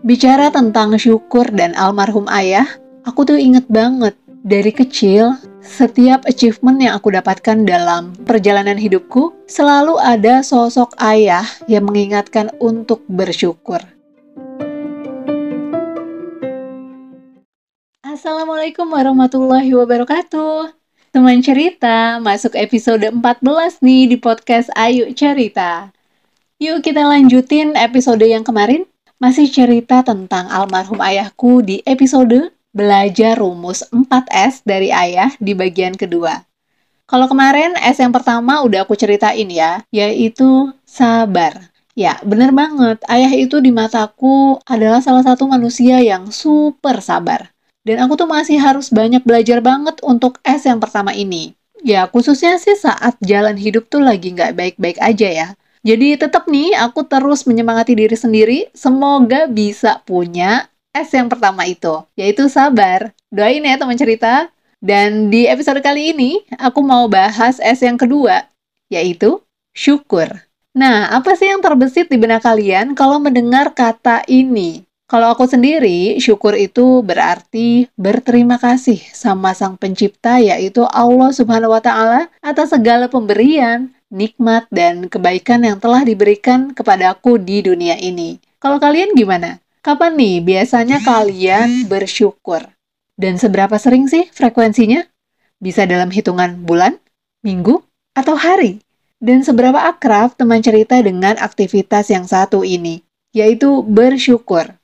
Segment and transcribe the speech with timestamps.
[0.00, 2.64] Bicara tentang syukur dan almarhum ayah,
[3.04, 10.00] aku tuh inget banget dari kecil, setiap achievement yang aku dapatkan dalam perjalanan hidupku selalu
[10.00, 13.84] ada sosok ayah yang mengingatkan untuk bersyukur.
[18.00, 20.79] Assalamualaikum warahmatullahi wabarakatuh.
[21.10, 25.90] Teman cerita, masuk episode 14 nih di podcast Ayu Cerita.
[26.62, 28.86] Yuk kita lanjutin episode yang kemarin
[29.18, 36.46] masih cerita tentang almarhum ayahku di episode Belajar Rumus 4S dari Ayah di bagian kedua.
[37.10, 41.74] Kalau kemarin S yang pertama udah aku ceritain ya, yaitu sabar.
[41.98, 43.02] Ya, bener banget.
[43.10, 47.50] Ayah itu di mataku adalah salah satu manusia yang super sabar.
[47.86, 51.56] Dan aku tuh masih harus banyak belajar banget untuk S yang pertama ini.
[51.80, 55.48] Ya, khususnya sih saat jalan hidup tuh lagi nggak baik-baik aja ya.
[55.80, 62.04] Jadi tetap nih aku terus menyemangati diri sendiri, semoga bisa punya S yang pertama itu,
[62.20, 63.16] yaitu sabar.
[63.32, 64.52] Doain ya teman cerita.
[64.80, 68.48] Dan di episode kali ini, aku mau bahas S yang kedua,
[68.92, 69.40] yaitu
[69.72, 70.28] syukur.
[70.76, 74.84] Nah, apa sih yang terbesit di benak kalian kalau mendengar kata ini?
[75.10, 81.82] Kalau aku sendiri, syukur itu berarti berterima kasih sama Sang Pencipta, yaitu Allah Subhanahu wa
[81.82, 88.38] Ta'ala, atas segala pemberian, nikmat, dan kebaikan yang telah diberikan kepadaku di dunia ini.
[88.62, 89.58] Kalau kalian gimana?
[89.82, 92.70] Kapan nih biasanya kalian bersyukur?
[93.18, 95.02] Dan seberapa sering sih frekuensinya?
[95.58, 97.02] Bisa dalam hitungan bulan,
[97.42, 97.82] minggu,
[98.14, 98.78] atau hari?
[99.18, 103.02] Dan seberapa akrab teman cerita dengan aktivitas yang satu ini,
[103.34, 104.79] yaitu bersyukur.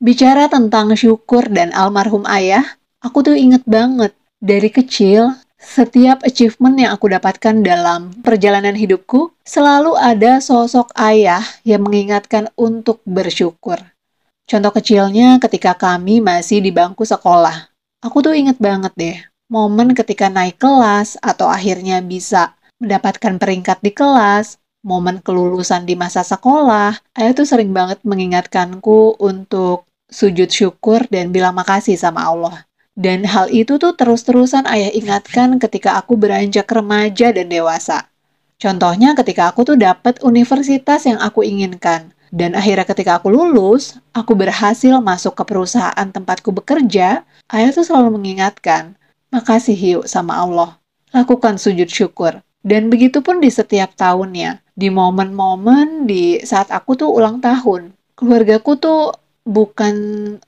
[0.00, 2.64] Bicara tentang syukur dan almarhum ayah,
[3.04, 9.92] aku tuh inget banget dari kecil setiap achievement yang aku dapatkan dalam perjalanan hidupku, selalu
[10.00, 13.76] ada sosok ayah yang mengingatkan untuk bersyukur.
[14.48, 17.68] Contoh kecilnya ketika kami masih di bangku sekolah.
[18.00, 19.20] Aku tuh inget banget deh,
[19.52, 26.24] momen ketika naik kelas atau akhirnya bisa mendapatkan peringkat di kelas, momen kelulusan di masa
[26.24, 32.66] sekolah, ayah tuh sering banget mengingatkanku untuk sujud syukur dan bilang makasih sama Allah.
[32.98, 38.10] Dan hal itu tuh terus-terusan ayah ingatkan ketika aku beranjak remaja dan dewasa.
[38.60, 42.12] Contohnya ketika aku tuh dapat universitas yang aku inginkan.
[42.30, 48.20] Dan akhirnya ketika aku lulus, aku berhasil masuk ke perusahaan tempatku bekerja, ayah tuh selalu
[48.20, 48.94] mengingatkan,
[49.34, 50.78] makasih yuk sama Allah.
[51.10, 52.38] Lakukan sujud syukur.
[52.60, 54.62] Dan begitu pun di setiap tahunnya.
[54.76, 57.96] Di momen-momen di saat aku tuh ulang tahun.
[58.14, 59.94] Keluargaku tuh bukan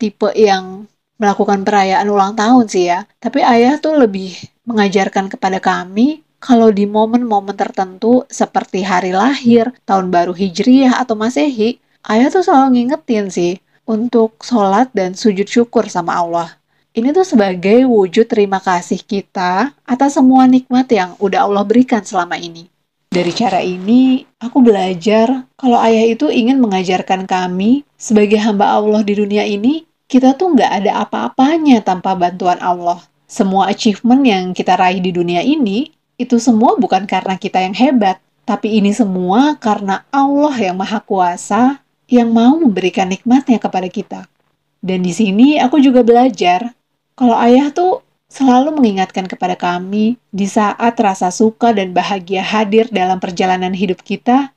[0.00, 0.88] tipe yang
[1.18, 3.04] melakukan perayaan ulang tahun sih ya.
[3.18, 4.34] Tapi ayah tuh lebih
[4.64, 11.82] mengajarkan kepada kami kalau di momen-momen tertentu seperti hari lahir, tahun baru Hijriyah atau Masehi,
[12.06, 16.54] ayah tuh selalu ngingetin sih untuk sholat dan sujud syukur sama Allah.
[16.94, 22.38] Ini tuh sebagai wujud terima kasih kita atas semua nikmat yang udah Allah berikan selama
[22.38, 22.70] ini.
[23.08, 29.16] Dari cara ini, aku belajar kalau ayah itu ingin mengajarkan kami sebagai hamba Allah di
[29.16, 33.00] dunia ini kita tuh nggak ada apa-apanya tanpa bantuan Allah.
[33.28, 38.20] Semua achievement yang kita raih di dunia ini, itu semua bukan karena kita yang hebat,
[38.48, 44.24] tapi ini semua karena Allah yang Maha Kuasa yang mau memberikan nikmatnya kepada kita.
[44.80, 46.72] Dan di sini aku juga belajar
[47.12, 53.18] kalau ayah tuh selalu mengingatkan kepada kami di saat rasa suka dan bahagia hadir dalam
[53.18, 54.52] perjalanan hidup kita,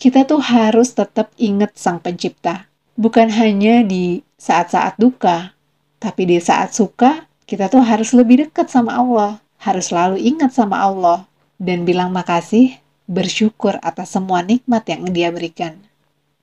[0.00, 2.64] kita tuh harus tetap ingat Sang Pencipta.
[2.96, 5.52] Bukan hanya di saat-saat duka.
[6.00, 9.36] Tapi di saat suka, kita tuh harus lebih dekat sama Allah.
[9.60, 11.28] Harus selalu ingat sama Allah.
[11.60, 15.76] Dan bilang makasih, bersyukur atas semua nikmat yang dia berikan.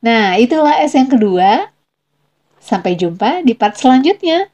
[0.05, 1.73] Nah, itulah S yang kedua.
[2.61, 4.53] Sampai jumpa di part selanjutnya.